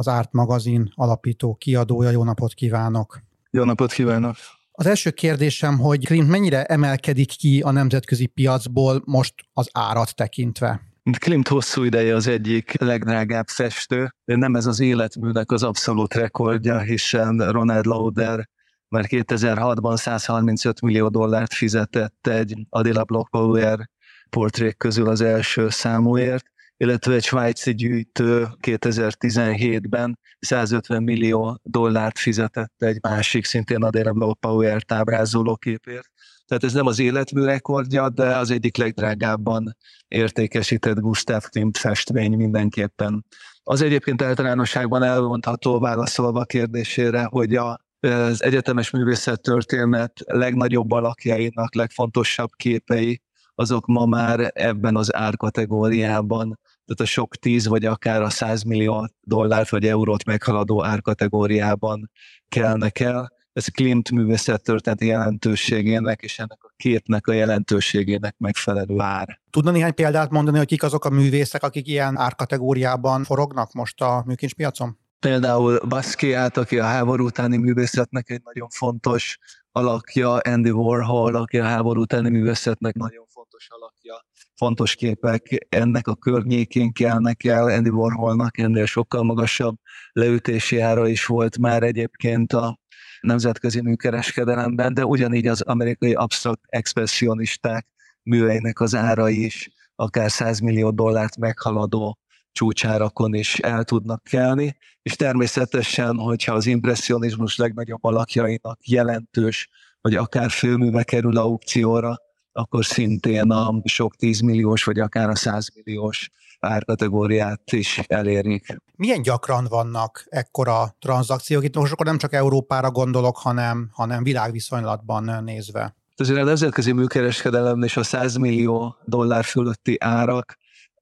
az 0.00 0.08
Árt 0.08 0.32
magazin 0.32 0.92
alapító 0.94 1.54
kiadója. 1.54 2.10
Jó 2.10 2.24
napot 2.24 2.54
kívánok! 2.54 3.20
Jó 3.50 3.64
napot 3.64 3.92
kívánok! 3.92 4.36
Az 4.72 4.86
első 4.86 5.10
kérdésem, 5.10 5.78
hogy 5.78 6.06
Klimt 6.06 6.28
mennyire 6.28 6.64
emelkedik 6.64 7.28
ki 7.28 7.60
a 7.60 7.70
nemzetközi 7.70 8.26
piacból 8.26 9.02
most 9.04 9.34
az 9.52 9.68
árat 9.72 10.14
tekintve? 10.14 10.80
Klimt 11.18 11.48
hosszú 11.48 11.82
ideje 11.82 12.14
az 12.14 12.26
egyik 12.26 12.80
legdrágább 12.80 13.46
festő, 13.48 14.14
de 14.24 14.36
nem 14.36 14.54
ez 14.54 14.66
az 14.66 14.80
életműnek 14.80 15.50
az 15.50 15.62
abszolút 15.62 16.14
rekordja, 16.14 16.78
hiszen 16.78 17.50
Ronald 17.50 17.84
Lauder 17.84 18.48
már 18.88 19.04
2006-ban 19.08 19.96
135 19.96 20.80
millió 20.80 21.08
dollárt 21.08 21.52
fizetett 21.52 22.26
egy 22.26 22.66
Adela 22.68 23.04
Blockbauer 23.04 23.90
portrék 24.30 24.76
közül 24.76 25.08
az 25.08 25.20
első 25.20 25.68
számúért, 25.68 26.44
illetve 26.82 27.14
egy 27.14 27.24
svájci 27.24 27.74
gyűjtő 27.74 28.48
2017-ben 28.60 30.18
150 30.38 31.02
millió 31.02 31.60
dollárt 31.62 32.18
fizetett 32.18 32.82
egy 32.82 32.98
másik, 33.00 33.44
szintén 33.44 33.82
Adera 33.82 34.12
Blow 34.12 34.34
Power 34.34 34.82
ábrázoló 34.88 35.56
képért. 35.56 36.10
Tehát 36.46 36.64
ez 36.64 36.72
nem 36.72 36.86
az 36.86 36.98
életmű 36.98 37.44
rekordja, 37.44 38.08
de 38.08 38.36
az 38.36 38.50
egyik 38.50 38.76
legdrágábban 38.76 39.76
értékesített 40.08 40.98
Gustav 40.98 41.42
Klimt 41.42 41.78
festmény 41.78 42.36
mindenképpen. 42.36 43.24
Az 43.62 43.82
egyébként 43.82 44.22
általánosságban 44.22 45.02
elmondható 45.02 45.78
válaszolva 45.78 46.40
a 46.40 46.44
kérdésére, 46.44 47.24
hogy 47.24 47.54
a 47.54 47.80
az 48.00 48.42
egyetemes 48.42 48.90
művészet 48.90 49.42
történet 49.42 50.12
legnagyobb 50.26 50.90
alakjainak 50.90 51.74
legfontosabb 51.74 52.50
képei, 52.56 53.20
azok 53.54 53.86
ma 53.86 54.06
már 54.06 54.50
ebben 54.54 54.96
az 54.96 55.14
árkategóriában, 55.14 56.58
tehát 56.84 57.00
a 57.00 57.04
sok 57.04 57.36
tíz 57.36 57.66
vagy 57.66 57.84
akár 57.84 58.22
a 58.22 58.30
100 58.30 58.62
millió 58.62 59.08
dollárt 59.20 59.70
vagy 59.70 59.86
eurót 59.86 60.24
meghaladó 60.24 60.84
árkategóriában 60.84 62.10
kelnek 62.48 63.00
el. 63.00 63.32
Ez 63.52 63.66
Klimt 63.66 64.10
művészet 64.10 64.62
történeti 64.62 65.06
jelentőségének 65.06 66.22
és 66.22 66.38
ennek 66.38 66.64
a 66.64 66.72
képnek 66.76 67.26
a 67.26 67.32
jelentőségének 67.32 68.34
megfelelő 68.38 69.00
ár. 69.00 69.40
Tudna 69.50 69.70
néhány 69.70 69.94
példát 69.94 70.30
mondani, 70.30 70.58
hogy 70.58 70.66
kik 70.66 70.82
azok 70.82 71.04
a 71.04 71.10
művészek, 71.10 71.62
akik 71.62 71.88
ilyen 71.88 72.18
árkategóriában 72.18 73.24
forognak 73.24 73.72
most 73.72 74.00
a 74.00 74.22
műkincspiacon? 74.26 74.98
Például 75.18 75.80
Basquiat, 75.88 76.56
aki 76.56 76.78
a 76.78 76.84
háború 76.84 77.24
utáni 77.24 77.56
művészetnek 77.56 78.30
egy 78.30 78.40
nagyon 78.44 78.68
fontos 78.68 79.38
alakja, 79.72 80.36
Andy 80.36 80.70
Warhol, 80.70 81.34
aki 81.34 81.58
a 81.58 81.64
háború 81.64 82.00
utáni 82.00 82.30
művészetnek 82.30 82.94
nagyon 82.94 83.24
fontos 83.40 83.68
alakja, 83.70 84.24
fontos 84.54 84.94
képek. 84.94 85.66
Ennek 85.68 86.06
a 86.06 86.14
környékén 86.14 86.92
kelnek 86.92 87.44
el, 87.44 87.64
Andy 87.64 87.88
Warholnak 87.88 88.58
ennél 88.58 88.86
sokkal 88.86 89.22
magasabb 89.22 89.76
leütési 90.12 90.78
ára 90.78 91.08
is 91.08 91.26
volt 91.26 91.58
már 91.58 91.82
egyébként 91.82 92.52
a 92.52 92.78
nemzetközi 93.20 93.80
műkereskedelemben, 93.80 94.94
de 94.94 95.04
ugyanígy 95.04 95.46
az 95.46 95.60
amerikai 95.60 96.14
absztrakt 96.14 96.60
expressionisták 96.66 97.86
műveinek 98.22 98.80
az 98.80 98.94
ára 98.94 99.28
is 99.28 99.70
akár 99.94 100.30
100 100.30 100.58
millió 100.58 100.90
dollárt 100.90 101.36
meghaladó 101.36 102.18
csúcsárakon 102.52 103.34
is 103.34 103.58
el 103.58 103.84
tudnak 103.84 104.22
kelni, 104.24 104.76
és 105.02 105.16
természetesen, 105.16 106.16
hogyha 106.16 106.54
az 106.54 106.66
impressionizmus 106.66 107.56
legnagyobb 107.56 108.04
alakjainak 108.04 108.86
jelentős, 108.86 109.68
vagy 110.00 110.14
akár 110.14 110.50
főműve 110.50 111.02
kerül 111.02 111.36
aukcióra, 111.36 112.16
akkor 112.52 112.84
szintén 112.84 113.50
a 113.50 113.74
sok 113.84 114.16
tízmilliós, 114.16 114.84
vagy 114.84 114.98
akár 114.98 115.28
a 115.28 115.34
százmilliós 115.34 116.30
árkategóriát 116.60 117.72
is 117.72 117.98
elérik. 118.06 118.76
Milyen 118.96 119.22
gyakran 119.22 119.66
vannak 119.68 120.26
ekkora 120.28 120.96
tranzakciók? 120.98 121.64
Itt 121.64 121.76
most 121.76 121.92
akkor 121.92 122.06
nem 122.06 122.18
csak 122.18 122.32
Európára 122.32 122.90
gondolok, 122.90 123.36
hanem, 123.36 123.88
hanem 123.92 124.22
világviszonylatban 124.22 125.44
nézve. 125.44 125.96
Azért 126.16 126.40
a 126.40 126.44
nemzetközi 126.44 126.92
műkereskedelem 126.92 127.82
és 127.82 127.96
a 127.96 128.02
100 128.02 128.36
millió 128.36 128.96
dollár 129.04 129.44
fölötti 129.44 129.96
árak 129.98 130.56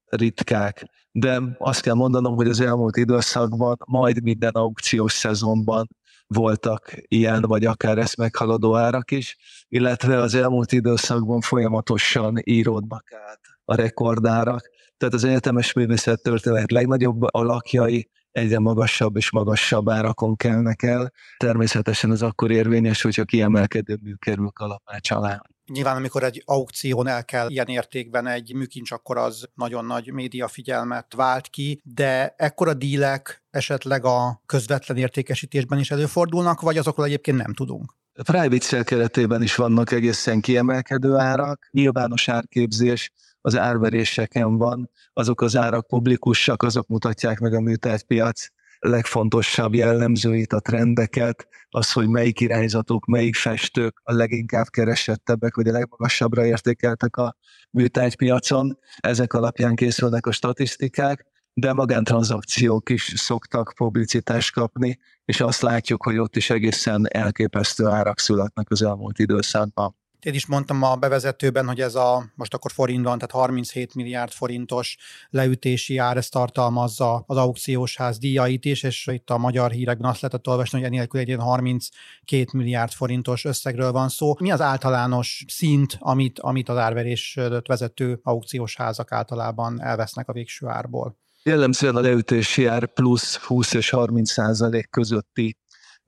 ritkák 0.09 0.87
de 1.19 1.41
azt 1.59 1.81
kell 1.81 1.95
mondanom, 1.95 2.35
hogy 2.35 2.49
az 2.49 2.61
elmúlt 2.61 2.97
időszakban 2.97 3.77
majd 3.87 4.23
minden 4.23 4.53
aukciós 4.53 5.13
szezonban 5.13 5.89
voltak 6.35 6.93
ilyen, 6.95 7.43
vagy 7.43 7.65
akár 7.65 7.99
ezt 7.99 8.17
meghaladó 8.17 8.77
árak 8.77 9.11
is, 9.11 9.37
illetve 9.69 10.17
az 10.17 10.35
elmúlt 10.35 10.73
időszakban 10.73 11.41
folyamatosan 11.41 12.35
íródnak 12.45 13.13
át 13.13 13.41
a 13.65 13.75
rekordárak. 13.75 14.71
Tehát 14.97 15.15
az 15.15 15.25
egyetemes 15.25 15.73
művészet 15.73 16.23
történet 16.23 16.71
legnagyobb 16.71 17.23
alakjai 17.23 18.11
egyre 18.31 18.59
magasabb 18.59 19.17
és 19.17 19.31
magasabb 19.31 19.89
árakon 19.89 20.37
kelnek 20.37 20.83
el. 20.83 21.13
Természetesen 21.37 22.13
ez 22.13 22.23
akkor 22.23 22.51
érvényes, 22.51 23.03
hogyha 23.03 23.25
kiemelkedő 23.25 23.99
mű 24.03 24.15
kerül 24.15 24.51
kalapács 24.51 25.11
alá. 25.11 25.43
Nyilván, 25.73 25.97
amikor 25.97 26.23
egy 26.23 26.43
aukción 26.47 27.07
el 27.07 27.25
kell 27.25 27.51
ilyen 27.51 27.67
értékben 27.67 28.27
egy 28.27 28.55
műkincs, 28.55 28.91
akkor 28.91 29.17
az 29.17 29.49
nagyon 29.55 29.85
nagy 29.85 30.13
média 30.13 30.49
figyelmet 30.49 31.15
vált 31.17 31.47
ki, 31.49 31.81
de 31.85 32.35
ekkora 32.37 32.75
dílek 32.75 33.43
esetleg 33.51 34.05
a 34.05 34.43
közvetlen 34.47 34.97
értékesítésben 34.97 35.79
is 35.79 35.91
előfordulnak, 35.91 36.61
vagy 36.61 36.79
azokról 36.79 37.07
egyébként 37.07 37.37
nem 37.37 37.55
tudunk? 37.55 37.97
A 38.15 38.23
private 38.23 38.65
sale 38.65 38.83
keretében 38.83 39.43
is 39.43 39.55
vannak 39.55 39.93
egészen 39.93 40.41
kiemelkedő 40.41 41.15
árak, 41.15 41.69
nyilvános 41.71 42.29
árképzés, 42.29 43.13
az 43.41 43.57
árveréseken 43.57 44.57
van, 44.57 44.91
azok 45.13 45.41
az 45.41 45.57
árak 45.57 45.87
publikusak, 45.87 46.63
azok 46.63 46.87
mutatják 46.87 47.39
meg 47.39 47.55
a 47.55 47.61
műtárgypiac 47.61 48.47
legfontosabb 48.79 49.75
jellemzőit, 49.75 50.53
a 50.53 50.61
trendeket, 50.61 51.49
az, 51.71 51.93
hogy 51.93 52.09
melyik 52.09 52.41
irányzatok, 52.41 53.07
melyik 53.07 53.37
festők 53.37 54.01
a 54.03 54.13
leginkább 54.13 54.67
keresettebbek, 54.69 55.55
vagy 55.55 55.69
a 55.69 55.73
legmagasabbra 55.73 56.45
értékeltek 56.45 57.17
a 57.17 57.37
műtárgypiacon. 57.71 58.79
Ezek 58.97 59.33
alapján 59.33 59.75
készülnek 59.75 60.27
a 60.27 60.33
statisztikák, 60.33 61.27
de 61.53 61.73
magántranszakciók 61.73 62.91
is 62.91 63.13
szoktak 63.17 63.73
publicitást 63.77 64.53
kapni, 64.53 64.99
és 65.25 65.41
azt 65.41 65.63
látjuk, 65.63 66.03
hogy 66.03 66.19
ott 66.19 66.37
is 66.37 66.51
egészen 66.51 67.07
elképesztő 67.09 67.87
árak 67.87 68.19
születnek 68.19 68.71
az 68.71 68.83
elmúlt 68.83 69.19
időszakban. 69.19 69.97
Én 70.23 70.35
is 70.35 70.47
mondtam 70.47 70.83
a 70.83 70.97
bevezetőben, 70.97 71.67
hogy 71.67 71.81
ez 71.81 71.95
a 71.95 72.33
most 72.35 72.55
akkor 72.55 72.73
forintban, 72.73 73.19
tehát 73.19 73.31
37 73.31 73.95
milliárd 73.95 74.33
forintos 74.33 74.97
leütési 75.31 75.99
ár, 75.99 76.17
ez 76.17 76.29
tartalmazza 76.29 77.25
az 77.27 77.37
aukciós 77.37 77.97
ház 77.97 78.19
díjait 78.19 78.65
is, 78.65 78.83
és 78.83 79.07
itt 79.07 79.31
a 79.31 79.39
magyar 79.39 79.71
hírekben 79.71 80.11
azt 80.11 80.21
lehetett 80.21 80.49
olvasni, 80.49 80.79
hogy 80.79 80.87
enélkül 80.87 81.21
egy 81.21 81.29
ilyen 81.29 81.41
32 81.41 82.45
milliárd 82.53 82.93
forintos 82.93 83.45
összegről 83.45 83.93
van 83.93 84.09
szó. 84.09 84.35
Mi 84.41 84.51
az 84.51 84.61
általános 84.61 85.45
szint, 85.49 85.97
amit, 85.99 86.39
amit 86.39 86.69
az 86.69 86.77
árverés 86.77 87.39
vezető 87.67 88.21
aukciós 88.23 88.77
házak 88.77 89.13
általában 89.13 89.83
elvesznek 89.83 90.29
a 90.29 90.33
végső 90.33 90.67
árból? 90.67 91.17
Jellemzően 91.43 91.97
a 91.97 92.01
leütési 92.01 92.67
ár 92.67 92.87
plusz 92.87 93.37
20 93.37 93.75
és 93.75 93.91
30 93.91 94.31
százalék 94.31 94.91
közötti 94.91 95.57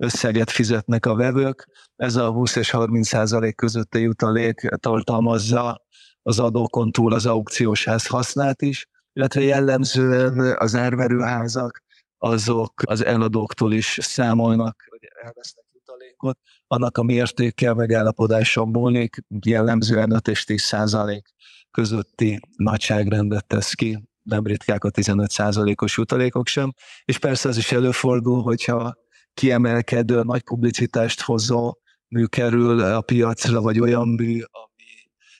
összeget 0.01 0.51
fizetnek 0.51 1.07
a 1.07 1.15
vevők. 1.15 1.69
Ez 1.97 2.17
a 2.17 2.31
20 2.31 2.57
és 2.57 2.71
30 2.71 3.09
százalék 3.09 3.55
közötti 3.55 4.01
jutalék 4.01 4.69
tartalmazza 4.77 5.83
az 6.23 6.39
adókon 6.39 6.93
túl 6.93 7.13
az 7.13 7.27
aukciós 7.27 7.85
ház 7.85 8.07
hasznát 8.07 8.63
is, 8.63 8.87
illetve 9.13 9.41
jellemzően 9.41 10.57
az 10.59 10.75
árverőházak 10.75 11.83
azok 12.19 12.73
az 12.85 13.05
eladóktól 13.05 13.73
is 13.73 13.99
számolnak, 14.03 14.85
hogy 14.89 15.09
elvesznek 15.25 15.65
jutalékot, 15.73 16.39
annak 16.67 16.99
a 16.99 17.03
mértékkel 17.03 17.75
megállapodáson 17.75 18.69
múlik, 18.69 19.17
jellemzően 19.47 20.13
5 20.13 20.29
és 20.29 20.45
10 20.45 20.63
százalék 20.63 21.29
közötti 21.71 22.41
nagyságrendet 22.57 23.47
tesz 23.47 23.73
ki, 23.73 24.09
nem 24.23 24.47
ritkák 24.47 24.85
a 24.85 24.91
15 24.91 25.31
százalékos 25.31 25.97
jutalékok 25.97 26.47
sem, 26.47 26.73
és 27.05 27.19
persze 27.19 27.49
az 27.49 27.57
is 27.57 27.73
előfordul, 27.73 28.43
hogyha 28.43 28.95
kiemelkedő, 29.41 30.23
nagy 30.23 30.43
publicitást 30.43 31.21
hozó 31.21 31.75
mű 32.09 32.25
kerül 32.25 32.81
a 32.81 33.01
piacra, 33.01 33.61
vagy 33.61 33.81
olyan 33.81 34.09
mű, 34.09 34.41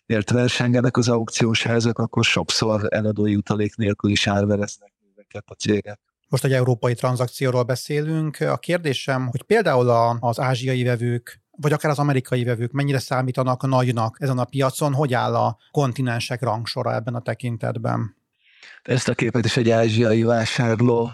amiért 0.07 0.31
versengenek 0.31 0.97
az 0.97 1.09
aukciós 1.09 1.63
házak, 1.63 1.99
akkor 1.99 2.25
sokszor 2.25 2.87
eladói 2.89 3.35
utalék 3.35 3.77
nélkül 3.77 4.11
is 4.11 4.27
árvereznek 4.27 4.93
műveket 5.05 5.45
a 5.47 5.55
cégek. 5.55 6.01
Most 6.29 6.45
egy 6.45 6.53
európai 6.53 6.95
tranzakcióról 6.95 7.63
beszélünk. 7.63 8.41
A 8.41 8.57
kérdésem, 8.57 9.27
hogy 9.27 9.43
például 9.43 9.91
az 10.21 10.41
ázsiai 10.41 10.83
vevők 10.83 11.41
vagy 11.51 11.73
akár 11.73 11.91
az 11.91 11.99
amerikai 11.99 12.45
vevők 12.45 12.73
mennyire 12.73 12.99
számítanak 12.99 13.67
nagynak 13.67 14.17
ezen 14.21 14.39
a 14.39 14.45
piacon, 14.45 14.95
hogy 14.95 15.15
áll 15.15 15.35
a 15.35 15.59
kontinensek 15.71 16.43
rangsora 16.43 16.95
ebben 16.95 17.15
a 17.15 17.21
tekintetben? 17.21 18.17
Ezt 18.83 19.09
a 19.09 19.15
képet 19.15 19.45
is 19.45 19.57
egy 19.57 19.71
ázsiai 19.71 20.23
vásárló 20.23 21.11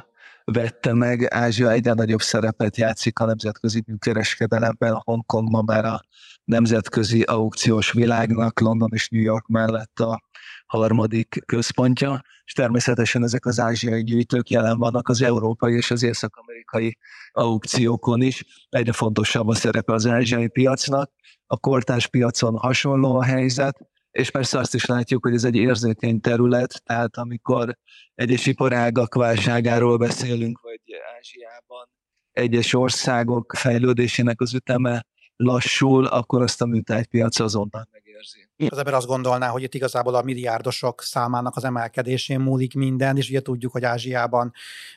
vette 0.52 0.92
meg. 0.92 1.34
Ázsia 1.34 1.70
egyre 1.70 1.92
nagyobb 1.92 2.20
szerepet 2.20 2.76
játszik 2.76 3.18
a 3.18 3.24
nemzetközi 3.24 3.84
kereskedelemben. 3.98 5.00
Hongkong 5.04 5.50
ma 5.50 5.62
már 5.62 5.84
a 5.84 6.00
nemzetközi 6.44 7.22
aukciós 7.22 7.92
világnak 7.92 8.60
London 8.60 8.90
és 8.92 9.08
New 9.08 9.22
York 9.22 9.46
mellett 9.46 10.00
a 10.00 10.22
harmadik 10.66 11.42
központja, 11.46 12.22
és 12.44 12.52
természetesen 12.52 13.22
ezek 13.22 13.46
az 13.46 13.60
ázsiai 13.60 14.04
gyűjtők 14.04 14.50
jelen 14.50 14.78
vannak 14.78 15.08
az 15.08 15.22
európai 15.22 15.74
és 15.74 15.90
az 15.90 16.02
észak-amerikai 16.02 16.98
aukciókon 17.32 18.22
is. 18.22 18.44
Egyre 18.68 18.92
fontosabb 18.92 19.48
a 19.48 19.54
szerepe 19.54 19.92
az 19.92 20.06
ázsiai 20.06 20.48
piacnak. 20.48 21.10
A 21.46 21.56
kortás 21.56 22.06
piacon 22.06 22.56
hasonló 22.56 23.16
a 23.16 23.24
helyzet, 23.24 23.78
és 24.16 24.30
persze 24.30 24.58
azt 24.58 24.74
is 24.74 24.84
látjuk, 24.84 25.24
hogy 25.24 25.34
ez 25.34 25.44
egy 25.44 25.56
érzékeny 25.56 26.20
terület, 26.20 26.82
tehát 26.84 27.16
amikor 27.16 27.76
egyes 28.14 28.46
iparágak 28.46 29.14
válságáról 29.14 29.96
beszélünk, 29.96 30.60
vagy 30.60 30.80
Ázsiában 31.16 31.88
egyes 32.32 32.72
országok 32.72 33.52
fejlődésének 33.56 34.40
az 34.40 34.54
üteme 34.54 35.06
lassul, 35.36 36.06
akkor 36.06 36.42
azt 36.42 36.62
a 36.62 36.66
műtárgypiac 36.66 37.38
azonnal 37.38 37.88
megér 37.90 38.05
érzi. 38.16 38.48
Az 38.70 38.78
ember 38.78 38.94
azt 38.94 39.06
gondolná, 39.06 39.48
hogy 39.48 39.62
itt 39.62 39.74
igazából 39.74 40.14
a 40.14 40.22
milliárdosok 40.22 41.02
számának 41.02 41.56
az 41.56 41.64
emelkedésén 41.64 42.40
múlik 42.40 42.74
minden, 42.74 43.16
és 43.16 43.28
ugye 43.28 43.40
tudjuk, 43.40 43.72
hogy 43.72 43.84
Ázsiában 43.84 44.52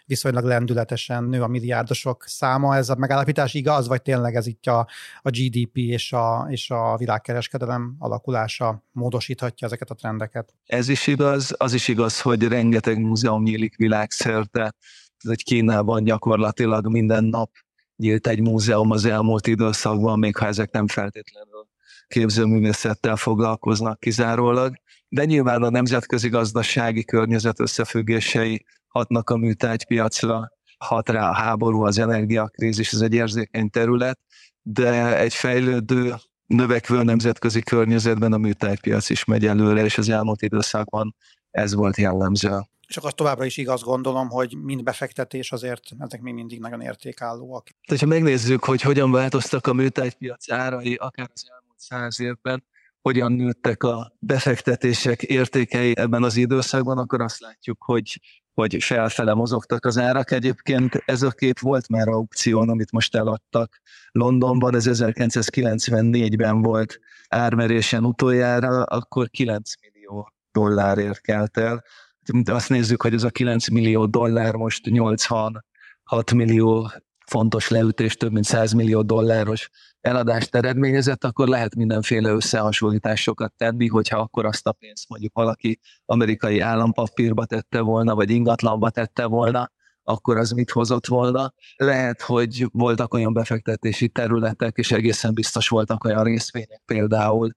viszonylag 0.05 0.43
lendületesen 0.43 1.23
nő 1.23 1.41
a 1.41 1.47
milliárdosok 1.47 2.23
száma. 2.27 2.75
Ez 2.75 2.89
a 2.89 2.95
megállapítás 2.95 3.53
igaz, 3.53 3.87
vagy 3.87 4.01
tényleg 4.01 4.35
ez 4.35 4.47
itt 4.47 4.65
a, 4.65 4.87
a 5.21 5.29
GDP 5.29 5.77
és 5.77 6.13
a, 6.13 6.47
és 6.49 6.69
a 6.69 6.97
világkereskedelem 6.97 7.95
alakulása 7.99 8.83
módosíthatja 8.91 9.67
ezeket 9.67 9.89
a 9.89 9.95
trendeket? 9.95 10.53
Ez 10.65 10.87
is 10.87 11.07
igaz, 11.07 11.53
az 11.57 11.73
is 11.73 11.87
igaz, 11.87 12.21
hogy 12.21 12.43
rengeteg 12.43 12.99
múzeum 12.99 13.43
nyílik 13.43 13.75
világszerte, 13.75 14.73
hogy 15.27 15.43
Kínában 15.43 16.03
gyakorlatilag 16.03 16.87
minden 16.87 17.23
nap 17.23 17.51
nyílt 17.95 18.27
egy 18.27 18.41
múzeum 18.41 18.91
az 18.91 19.05
elmúlt 19.05 19.47
időszakban, 19.47 20.19
még 20.19 20.35
ha 20.35 20.45
ezek 20.45 20.71
nem 20.71 20.87
feltétlenül 20.87 21.68
képzőművészettel 22.09 23.15
foglalkoznak 23.15 23.99
kizárólag, 23.99 24.75
de 25.07 25.25
nyilván 25.25 25.63
a 25.63 25.69
nemzetközi 25.69 26.29
gazdasági 26.29 27.05
környezet 27.05 27.59
összefüggései 27.59 28.65
hatnak 28.87 29.29
a 29.29 29.37
műtárgypiacra, 29.37 30.51
hat 30.77 31.09
rá 31.09 31.29
a 31.29 31.33
háború, 31.33 31.83
az 31.83 31.97
energiakrízis, 31.97 32.93
ez 32.93 33.01
egy 33.01 33.13
érzékeny 33.13 33.69
terület, 33.69 34.19
de 34.61 35.17
egy 35.17 35.33
fejlődő, 35.33 36.13
növekvő 36.45 37.03
nemzetközi 37.03 37.61
környezetben 37.61 38.33
a 38.33 38.37
műtárgypiac 38.37 39.09
is 39.09 39.25
megy 39.25 39.45
előre, 39.45 39.83
és 39.83 39.97
az 39.97 40.09
elmúlt 40.09 40.41
időszakban 40.41 41.15
ez 41.51 41.73
volt 41.73 41.97
jellemző. 41.97 42.59
És 42.87 42.97
akkor 42.97 43.13
továbbra 43.13 43.45
is 43.45 43.57
igaz 43.57 43.81
gondolom, 43.81 44.29
hogy 44.29 44.57
mind 44.57 44.83
befektetés 44.83 45.51
azért 45.51 45.81
ezek 45.99 46.21
még 46.21 46.33
mindig 46.33 46.59
nagyon 46.59 46.81
értékállóak. 46.81 47.69
Tehát, 47.85 48.03
ha 48.03 48.09
megnézzük, 48.09 48.63
hogy 48.63 48.81
hogyan 48.81 49.11
változtak 49.11 49.67
a 49.67 49.73
műtárgypiac 49.73 50.51
árai, 50.51 50.95
akár 50.95 51.29
az 51.33 51.45
elmúlt 51.49 51.68
száz 51.79 52.19
évben, 52.19 52.63
hogyan 53.01 53.31
nőttek 53.31 53.83
a 53.83 54.13
befektetések 54.19 55.23
értékei 55.23 55.97
ebben 55.97 56.23
az 56.23 56.35
időszakban, 56.35 56.97
akkor 56.97 57.21
azt 57.21 57.39
látjuk, 57.39 57.83
hogy 57.83 58.19
hogy 58.53 58.83
felfele 58.83 59.33
mozogtak 59.33 59.85
az 59.85 59.97
árak. 59.97 60.31
Egyébként 60.31 61.03
ez 61.05 61.21
a 61.21 61.31
kép 61.31 61.59
volt 61.59 61.87
már 61.89 62.07
aukción, 62.07 62.69
amit 62.69 62.91
most 62.91 63.15
eladtak 63.15 63.81
Londonban, 64.11 64.75
ez 64.75 64.85
1994-ben 64.89 66.61
volt 66.61 66.99
ármerésen 67.27 68.05
utoljára, 68.05 68.83
akkor 68.83 69.29
9 69.29 69.71
millió 69.81 70.33
dollárért 70.51 71.21
kelt 71.21 71.57
el 71.57 71.83
azt 72.45 72.69
nézzük, 72.69 73.01
hogy 73.01 73.13
ez 73.13 73.23
a 73.23 73.29
9 73.29 73.69
millió 73.69 74.05
dollár 74.05 74.55
most 74.55 74.85
86 74.85 75.63
millió 76.33 76.91
fontos 77.29 77.69
leütés, 77.69 78.15
több 78.15 78.31
mint 78.31 78.45
100 78.45 78.71
millió 78.71 79.01
dolláros 79.01 79.69
eladást 80.01 80.55
eredményezett, 80.55 81.23
akkor 81.23 81.47
lehet 81.47 81.75
mindenféle 81.75 82.29
összehasonlításokat 82.29 83.53
tenni, 83.57 83.87
hogyha 83.87 84.17
akkor 84.17 84.45
azt 84.45 84.67
a 84.67 84.71
pénzt 84.71 85.09
mondjuk 85.09 85.33
valaki 85.33 85.79
amerikai 86.05 86.59
állampapírba 86.59 87.45
tette 87.45 87.79
volna, 87.81 88.15
vagy 88.15 88.29
ingatlanba 88.29 88.89
tette 88.89 89.25
volna, 89.25 89.71
akkor 90.03 90.37
az 90.37 90.51
mit 90.51 90.69
hozott 90.69 91.07
volna. 91.07 91.53
Lehet, 91.75 92.21
hogy 92.21 92.65
voltak 92.71 93.13
olyan 93.13 93.33
befektetési 93.33 94.09
területek, 94.09 94.77
és 94.77 94.91
egészen 94.91 95.33
biztos 95.33 95.67
voltak 95.67 96.03
olyan 96.03 96.23
részvények 96.23 96.81
például, 96.85 97.51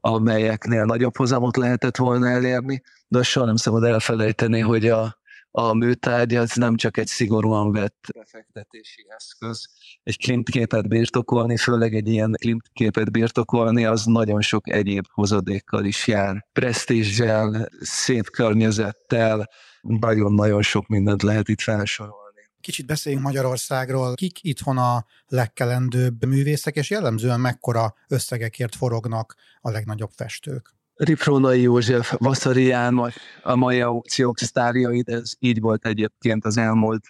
amelyeknél 0.00 0.84
nagyobb 0.84 1.16
hozamot 1.16 1.56
lehetett 1.56 1.96
volna 1.96 2.28
elérni, 2.28 2.82
de 3.08 3.22
soha 3.22 3.46
nem 3.46 3.56
szabad 3.56 3.84
elfelejteni, 3.84 4.60
hogy 4.60 4.88
a, 4.88 5.21
a 5.54 5.74
műtárgy 5.74 6.34
az 6.34 6.54
nem 6.54 6.76
csak 6.76 6.96
egy 6.96 7.06
szigorúan 7.06 7.72
vett 7.72 8.06
befektetési 8.14 9.06
eszköz. 9.08 9.68
Egy 10.02 10.18
klimtképet 10.18 10.88
birtokolni, 10.88 11.56
főleg 11.56 11.94
egy 11.94 12.08
ilyen 12.08 12.34
klimtképet 12.40 13.10
birtokolni, 13.10 13.84
az 13.84 14.04
nagyon 14.04 14.40
sok 14.40 14.68
egyéb 14.70 15.04
hozadékkal 15.10 15.84
is 15.84 16.06
jár. 16.06 16.46
Presztízsel, 16.52 17.68
szép 17.80 18.30
környezettel, 18.30 19.48
nagyon-nagyon 19.80 20.62
sok 20.62 20.86
mindent 20.86 21.22
lehet 21.22 21.48
itt 21.48 21.60
felsorolni. 21.60 22.20
Kicsit 22.60 22.86
beszéljünk 22.86 23.24
Magyarországról. 23.24 24.14
Kik 24.14 24.44
itthon 24.44 24.78
a 24.78 25.04
legkelendőbb 25.26 26.26
művészek, 26.26 26.76
és 26.76 26.90
jellemzően 26.90 27.40
mekkora 27.40 27.94
összegekért 28.08 28.74
forognak 28.74 29.34
a 29.60 29.70
legnagyobb 29.70 30.10
festők? 30.10 30.74
Riprónai 30.94 31.60
József, 31.60 32.14
Vaszari 32.18 32.64
János, 32.64 33.16
a 33.42 33.54
mai 33.54 33.80
aukciók 33.80 34.38
sztárjait, 34.38 35.08
ez 35.08 35.32
így 35.38 35.60
volt 35.60 35.86
egyébként 35.86 36.44
az 36.44 36.56
elmúlt 36.56 37.04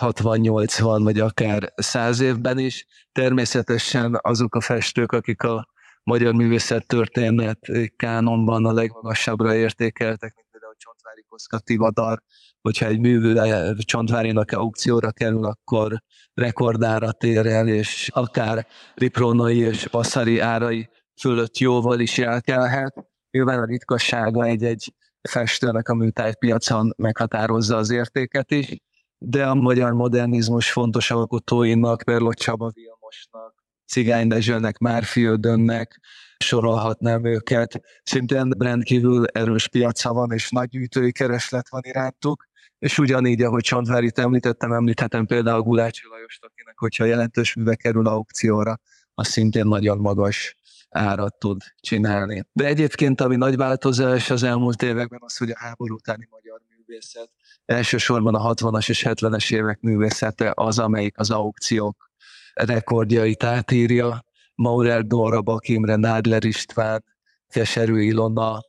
60-80 0.00 1.00
vagy 1.02 1.20
akár 1.20 1.72
100 1.76 2.20
évben 2.20 2.58
is. 2.58 2.86
Természetesen 3.12 4.18
azok 4.20 4.54
a 4.54 4.60
festők, 4.60 5.12
akik 5.12 5.42
a 5.42 5.68
magyar 6.02 6.34
művészet 6.34 6.86
történet 6.86 7.58
kánonban 7.96 8.66
a 8.66 8.72
legmagasabbra 8.72 9.54
értékeltek, 9.54 10.34
mint 10.34 10.48
például 10.50 10.74
Csontvári 10.76 11.24
Koszka 11.28 11.58
Tivadar, 11.58 12.22
hogyha 12.60 12.86
egy 12.86 12.98
művő 12.98 13.40
Csontvárinak 13.76 14.50
aukcióra 14.50 15.12
kerül, 15.12 15.44
akkor 15.44 16.02
rekordára 16.34 17.12
tér 17.12 17.46
el, 17.46 17.68
és 17.68 18.10
akár 18.12 18.66
Riprónai 18.94 19.58
és 19.58 19.84
Vaszari 19.84 20.38
árai 20.38 20.88
fölött 21.20 21.58
jóval 21.58 22.00
is 22.00 22.18
elkelhet 22.18 23.09
Nyilván 23.30 23.58
a 23.58 23.64
ritkassága 23.64 24.44
egy-egy 24.44 24.94
festőnek 25.28 25.88
a 25.88 25.94
műtájpiacon 25.94 26.92
meghatározza 26.96 27.76
az 27.76 27.90
értéket 27.90 28.50
is, 28.50 28.76
de 29.18 29.46
a 29.46 29.54
magyar 29.54 29.92
modernizmus 29.92 30.72
fontos 30.72 31.10
alkotóinak, 31.10 32.02
Perlott 32.02 32.34
Csaba 32.34 32.70
Vilmosnak, 32.74 33.54
Cigány 33.86 34.28
Dezsőnek, 34.28 34.78
Márfi 34.78 35.24
Ödönnek, 35.24 36.00
sorolhatnám 36.38 37.24
őket. 37.24 37.80
Szintén 38.02 38.50
rendkívül 38.58 39.26
erős 39.26 39.68
piaca 39.68 40.12
van, 40.12 40.32
és 40.32 40.50
nagy 40.50 40.68
gyűjtői 40.68 41.12
kereslet 41.12 41.68
van 41.68 41.80
irántuk, 41.84 42.48
és 42.78 42.98
ugyanígy, 42.98 43.42
ahogy 43.42 43.62
Csontvárit 43.62 44.18
említettem, 44.18 44.72
említhetem 44.72 45.26
például 45.26 45.62
Gulácsi 45.62 46.02
Lajost, 46.10 46.44
akinek, 46.44 46.78
hogyha 46.78 47.04
jelentős 47.04 47.54
műve 47.54 47.74
kerül 47.74 48.06
aukcióra, 48.06 48.80
az 49.14 49.28
szintén 49.28 49.66
nagyon 49.66 49.98
magas 49.98 50.56
árat 50.90 51.38
tud 51.38 51.62
csinálni. 51.80 52.44
De 52.52 52.64
egyébként, 52.64 53.20
ami 53.20 53.36
nagy 53.36 53.56
változás 53.56 54.30
az 54.30 54.42
elmúlt 54.42 54.82
években 54.82 55.20
az, 55.22 55.36
hogy 55.36 55.50
a 55.50 55.58
háború 55.58 55.94
utáni 55.94 56.28
magyar 56.30 56.60
művészet, 56.76 57.30
elsősorban 57.64 58.34
a 58.34 58.54
60-as 58.54 58.88
és 58.88 59.04
70-es 59.08 59.52
évek 59.52 59.80
művészete 59.80 60.52
az, 60.54 60.78
amelyik 60.78 61.18
az 61.18 61.30
aukciók 61.30 62.10
rekordjait 62.54 63.42
átírja. 63.42 64.24
Maurel 64.54 65.02
Dóra, 65.02 65.42
Bakimre, 65.42 65.96
Nádler 65.96 66.44
István, 66.44 67.04
Keserű 67.48 68.00
Ilona 68.00 68.60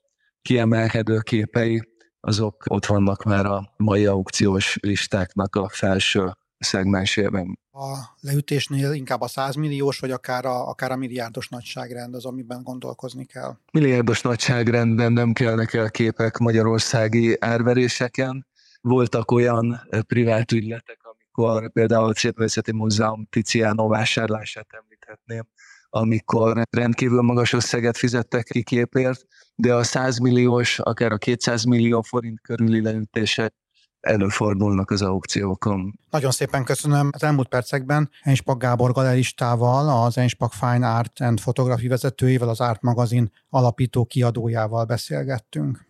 kiemelkedő 0.42 1.20
képei, 1.20 1.90
azok 2.20 2.64
ott 2.68 2.86
vannak 2.86 3.24
már 3.24 3.46
a 3.46 3.74
mai 3.78 4.06
aukciós 4.06 4.78
listáknak 4.82 5.56
a 5.56 5.70
felső 5.70 6.34
szegmensében. 6.64 7.60
A 7.72 7.98
leütésnél 8.20 8.92
inkább 8.92 9.22
a 9.22 9.28
100 9.28 9.56
milliós, 9.56 10.00
vagy 10.00 10.12
akár 10.12 10.46
a, 10.46 10.68
akár 10.68 10.92
a 10.92 10.96
milliárdos 10.96 11.50
nagyságrend 11.50 12.16
az, 12.16 12.26
amiben 12.26 12.64
gondolkozni 12.64 13.26
kell? 13.26 13.58
Milliárdos 13.72 14.22
nagyságrendben 14.22 15.14
nem 15.14 15.34
kellnek 15.34 15.74
el 15.74 15.92
képek 15.92 16.38
magyarországi 16.38 17.38
árveréseken. 17.40 18.48
Voltak 18.82 19.32
olyan 19.32 19.82
privát 20.08 20.52
ügyletek, 20.52 21.00
amikor 21.04 21.72
például 21.72 22.10
a 22.10 22.16
Szépművészeti 22.16 22.72
Múzeum 22.72 23.28
Tiziano 23.30 23.88
vásárlását 23.88 24.68
említhetném, 24.70 25.48
amikor 25.90 26.62
rendkívül 26.70 27.22
magas 27.22 27.54
összeget 27.54 27.98
fizettek 27.98 28.44
ki 28.44 28.64
képért, 28.64 29.26
de 29.56 29.74
a 29.74 29.84
100 29.84 30.20
milliós, 30.20 30.80
akár 30.80 31.12
a 31.12 31.18
200 31.18 31.64
millió 31.64 32.02
forint 32.02 32.42
körüli 32.42 32.82
leütések 32.82 33.54
előfordulnak 34.02 34.92
az 34.92 35.02
aukciókon. 35.02 36.00
Nagyon 36.10 36.32
szépen 36.32 36.64
köszönöm. 36.64 37.10
Az 37.12 37.24
elmúlt 37.24 37.48
percekben 37.48 38.10
Enspak 38.22 38.60
Gábor 38.60 38.92
galeristával, 38.92 40.06
az 40.06 40.18
Enspak 40.18 40.54
Fine 40.54 40.90
Art 40.90 41.22
and 41.22 41.40
Photography 41.40 41.88
vezetőjével, 41.88 42.50
az 42.50 42.62
Art 42.62 42.82
magazin 42.82 43.32
alapító 43.50 44.06
kiadójával 44.06 44.86
beszélgettünk. 44.86 45.90